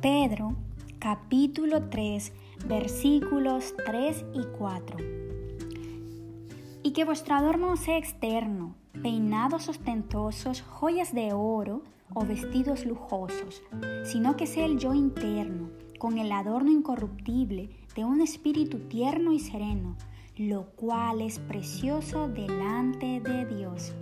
[0.00, 0.54] Pedro
[0.98, 2.32] capítulo 3
[2.66, 4.96] versículos 3 y 4.
[6.82, 11.82] Y que vuestro adorno sea externo, peinados ostentosos, joyas de oro
[12.14, 13.62] o vestidos lujosos,
[14.04, 19.38] sino que sea el yo interno, con el adorno incorruptible de un espíritu tierno y
[19.38, 19.96] sereno,
[20.36, 23.94] lo cual es precioso delante de Dios.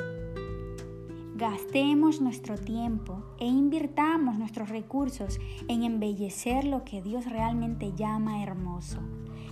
[1.38, 5.38] Gastemos nuestro tiempo e invirtamos nuestros recursos
[5.68, 8.98] en embellecer lo que Dios realmente llama hermoso,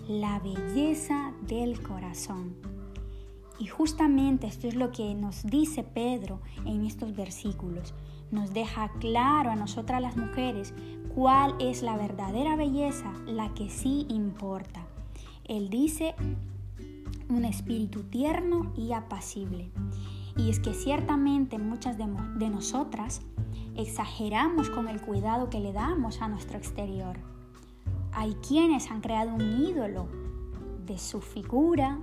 [0.09, 2.57] la belleza del corazón.
[3.61, 7.95] Y justamente esto es lo que nos dice Pedro en estos versículos.
[8.33, 10.75] Nos deja claro a nosotras las mujeres
[11.15, 14.85] cuál es la verdadera belleza, la que sí importa.
[15.45, 16.17] Él dice
[17.29, 19.71] un espíritu tierno y apacible.
[20.37, 22.07] Y es que ciertamente muchas de,
[22.51, 23.23] nosotras
[23.75, 27.17] exageramos con el cuidado que le damos a nuestro exterior.
[28.13, 30.09] Hay quienes han creado un ídolo
[30.87, 31.99] de su figura,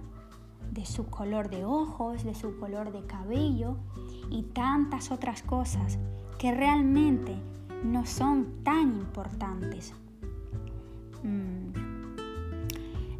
[0.72, 3.78] de su color de ojos, de su color de cabello
[4.30, 6.00] y tantas otras cosas
[6.40, 7.36] que realmente
[7.84, 9.94] no son tan importantes.
[11.24, 11.84] Mm.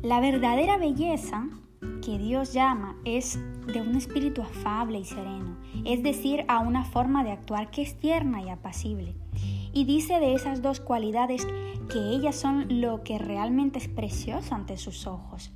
[0.02, 1.48] La verdadera belleza
[2.04, 7.24] que Dios llama es de un espíritu afable y sereno, es decir, a una forma
[7.24, 9.16] de actuar que es tierna y apacible.
[9.74, 11.48] Y dice de esas dos cualidades
[11.92, 15.52] que ellas son lo que realmente es precioso ante sus ojos.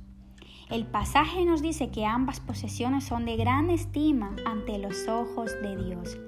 [0.70, 5.76] El pasaje nos dice que ambas posesiones son de gran estima ante los ojos de
[5.76, 6.18] Dios.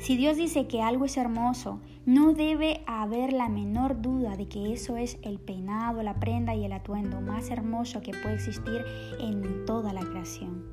[0.00, 4.72] Si Dios dice que algo es hermoso, no debe haber la menor duda de que
[4.72, 8.84] eso es el peinado, la prenda y el atuendo más hermoso que puede existir
[9.20, 10.64] en toda la creación.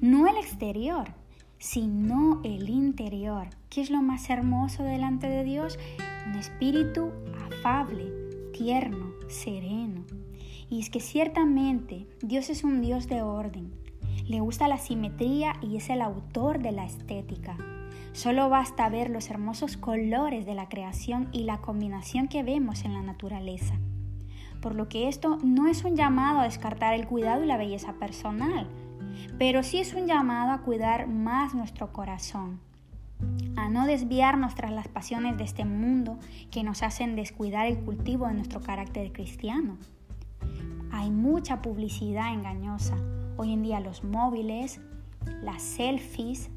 [0.00, 1.08] No el exterior,
[1.58, 3.48] sino el interior.
[3.68, 5.78] ¿Qué es lo más hermoso delante de Dios?
[6.26, 7.10] Un espíritu
[7.48, 8.12] afable,
[8.52, 10.04] tierno, sereno.
[10.70, 13.72] Y es que ciertamente Dios es un Dios de orden.
[14.28, 17.56] Le gusta la simetría y es el autor de la estética.
[18.12, 22.94] Solo basta ver los hermosos colores de la creación y la combinación que vemos en
[22.94, 23.76] la naturaleza.
[24.60, 27.94] Por lo que esto no es un llamado a descartar el cuidado y la belleza
[27.94, 28.66] personal,
[29.38, 32.60] pero sí es un llamado a cuidar más nuestro corazón,
[33.56, 36.18] a no desviarnos tras las pasiones de este mundo
[36.50, 39.78] que nos hacen descuidar el cultivo de nuestro carácter cristiano.
[40.90, 42.96] Hay mucha publicidad engañosa.
[43.36, 44.80] Hoy en día los móviles,
[45.42, 46.50] las selfies,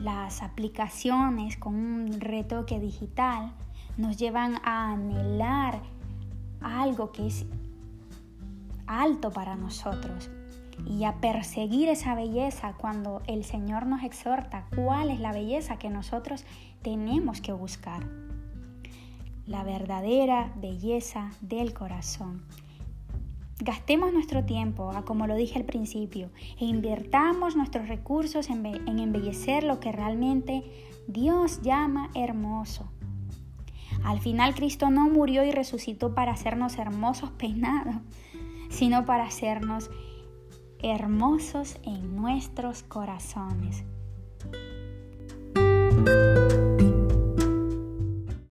[0.00, 3.52] las aplicaciones con un retoque digital
[3.98, 5.82] nos llevan a anhelar
[6.62, 7.44] algo que es
[8.86, 10.30] alto para nosotros
[10.86, 15.90] y a perseguir esa belleza cuando el Señor nos exhorta cuál es la belleza que
[15.90, 16.44] nosotros
[16.82, 18.06] tenemos que buscar.
[19.46, 22.42] La verdadera belleza del corazón.
[23.62, 29.80] Gastemos nuestro tiempo, como lo dije al principio, e invirtamos nuestros recursos en, embellecer lo
[29.80, 30.64] que realmente
[31.06, 32.90] Dios llama hermoso.
[34.02, 37.96] Al final Cristo no murió y resucitó para hacernos hermosos peinados,
[38.70, 39.90] sino para hacernos
[40.82, 43.84] hermosos en nuestros corazones.